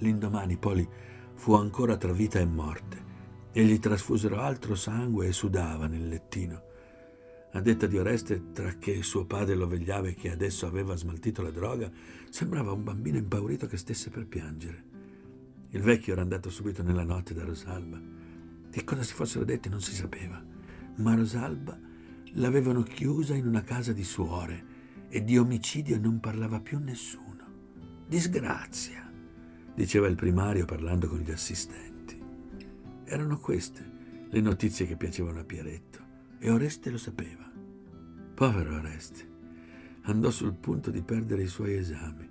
L'indomani 0.00 0.58
Poli 0.58 0.86
fu 1.32 1.54
ancora 1.54 1.96
tra 1.96 2.12
vita 2.12 2.38
e 2.40 2.44
morte 2.44 3.04
e 3.50 3.64
gli 3.64 3.78
trasfusero 3.78 4.38
altro 4.38 4.74
sangue 4.74 5.28
e 5.28 5.32
sudava 5.32 5.86
nel 5.86 6.06
lettino. 6.06 6.67
A 7.58 7.60
detta 7.60 7.88
di 7.88 7.98
Oreste, 7.98 8.52
tra 8.52 8.76
che 8.78 9.02
suo 9.02 9.24
padre 9.24 9.56
lo 9.56 9.66
vegliava 9.66 10.06
e 10.06 10.14
che 10.14 10.30
adesso 10.30 10.68
aveva 10.68 10.94
smaltito 10.94 11.42
la 11.42 11.50
droga, 11.50 11.90
sembrava 12.30 12.70
un 12.70 12.84
bambino 12.84 13.18
impaurito 13.18 13.66
che 13.66 13.76
stesse 13.76 14.10
per 14.10 14.28
piangere. 14.28 14.84
Il 15.70 15.82
vecchio 15.82 16.12
era 16.12 16.22
andato 16.22 16.50
subito 16.50 16.84
nella 16.84 17.02
notte 17.02 17.34
da 17.34 17.42
Rosalba. 17.42 18.00
Che 18.70 18.84
cosa 18.84 19.02
si 19.02 19.12
fossero 19.12 19.44
detti 19.44 19.68
non 19.68 19.80
si 19.80 19.92
sapeva, 19.92 20.40
ma 20.98 21.16
Rosalba 21.16 21.76
l'avevano 22.34 22.84
chiusa 22.84 23.34
in 23.34 23.48
una 23.48 23.64
casa 23.64 23.92
di 23.92 24.04
suore 24.04 24.64
e 25.08 25.24
di 25.24 25.36
omicidio 25.36 25.98
non 25.98 26.20
parlava 26.20 26.60
più 26.60 26.78
nessuno. 26.78 27.44
Disgrazia, 28.06 29.12
diceva 29.74 30.06
il 30.06 30.14
primario 30.14 30.64
parlando 30.64 31.08
con 31.08 31.18
gli 31.18 31.32
assistenti. 31.32 32.22
Erano 33.02 33.36
queste 33.40 34.26
le 34.28 34.40
notizie 34.40 34.86
che 34.86 34.96
piacevano 34.96 35.40
a 35.40 35.44
Pieretto 35.44 35.98
e 36.38 36.50
Oreste 36.50 36.90
lo 36.90 36.98
sapeva. 36.98 37.47
Povero 38.38 38.76
Oreste, 38.76 39.28
andò 40.02 40.30
sul 40.30 40.54
punto 40.54 40.92
di 40.92 41.02
perdere 41.02 41.42
i 41.42 41.48
suoi 41.48 41.74
esami. 41.74 42.28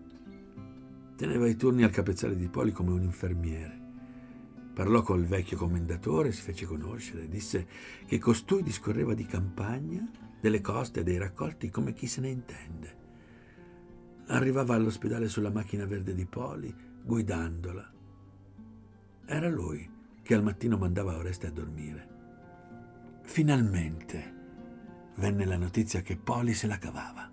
Teneva 1.17 1.49
i 1.49 1.57
turni 1.57 1.83
al 1.83 1.89
capezzale 1.89 2.37
di 2.37 2.47
Poli 2.47 2.71
come 2.71 2.91
un 2.91 3.03
infermiere. 3.03 3.81
Parlò 4.73 5.01
col 5.01 5.25
vecchio 5.25 5.57
commendatore, 5.57 6.31
si 6.31 6.43
fece 6.43 6.65
conoscere, 6.65 7.27
disse 7.27 7.67
che 8.05 8.19
costui 8.19 8.63
discorreva 8.63 9.13
di 9.13 9.25
campagna, 9.25 10.09
delle 10.39 10.61
coste 10.61 11.01
e 11.01 11.03
dei 11.03 11.17
raccolti 11.17 11.69
come 11.69 11.91
chi 11.91 12.07
se 12.07 12.21
ne 12.21 12.29
intende. 12.29 12.97
Arrivava 14.27 14.75
all'ospedale 14.75 15.27
sulla 15.27 15.51
macchina 15.51 15.85
verde 15.85 16.13
di 16.13 16.25
Poli, 16.25 16.73
guidandola. 17.03 17.93
Era 19.25 19.49
lui 19.49 19.85
che 20.23 20.33
al 20.33 20.41
mattino 20.41 20.77
mandava 20.77 21.17
Oreste 21.17 21.47
a 21.47 21.51
dormire. 21.51 22.07
Finalmente 23.23 24.35
venne 25.17 25.45
la 25.45 25.57
notizia 25.57 26.01
che 26.01 26.17
Poli 26.17 26.53
se 26.53 26.67
la 26.67 26.77
cavava. 26.77 27.29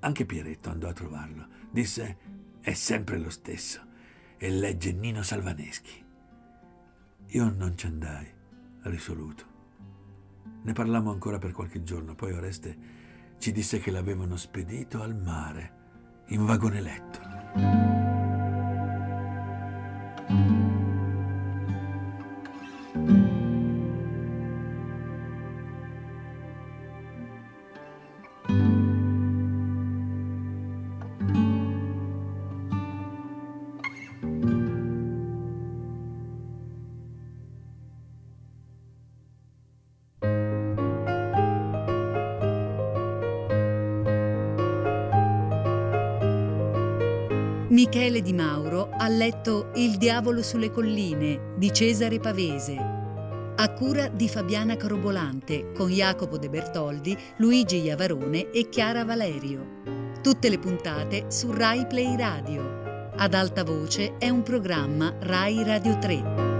Anche 0.00 0.26
Pieretto 0.26 0.70
andò 0.70 0.88
a 0.88 0.92
trovarlo. 0.92 1.46
Disse: 1.70 2.16
È 2.60 2.72
sempre 2.72 3.18
lo 3.18 3.30
stesso. 3.30 3.80
E 4.36 4.50
legge 4.50 4.92
Nino 4.92 5.22
Salvaneschi. 5.22 6.04
Io 7.28 7.54
non 7.56 7.76
ci 7.76 7.86
andai, 7.86 8.26
risoluto. 8.82 9.52
Ne 10.62 10.72
parlammo 10.72 11.10
ancora 11.10 11.38
per 11.38 11.52
qualche 11.52 11.82
giorno, 11.82 12.14
poi 12.14 12.32
Oreste 12.32 13.02
ci 13.38 13.52
disse 13.52 13.78
che 13.78 13.90
l'avevano 13.90 14.36
spedito 14.36 15.02
al 15.02 15.16
mare, 15.16 15.72
in 16.28 16.44
vagone 16.44 16.80
letto. 16.80 17.93
Michele 47.74 48.22
Di 48.22 48.32
Mauro 48.32 48.88
ha 48.96 49.08
letto 49.08 49.72
Il 49.74 49.96
diavolo 49.96 50.44
sulle 50.44 50.70
colline 50.70 51.54
di 51.56 51.72
Cesare 51.72 52.20
Pavese, 52.20 52.76
a 53.56 53.72
cura 53.72 54.06
di 54.06 54.28
Fabiana 54.28 54.76
Carobolante 54.76 55.72
con 55.72 55.90
Jacopo 55.90 56.38
De 56.38 56.48
Bertoldi, 56.48 57.18
Luigi 57.38 57.80
Iavarone 57.80 58.52
e 58.52 58.68
Chiara 58.68 59.04
Valerio. 59.04 59.82
Tutte 60.22 60.48
le 60.50 60.60
puntate 60.60 61.24
su 61.32 61.50
Rai 61.50 61.84
Play 61.88 62.16
Radio. 62.16 63.10
Ad 63.16 63.34
alta 63.34 63.64
voce 63.64 64.18
è 64.18 64.28
un 64.28 64.44
programma 64.44 65.12
Rai 65.18 65.64
Radio 65.64 65.98
3. 65.98 66.53